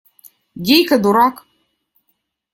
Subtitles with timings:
[0.65, 1.35] Гейка, дурак!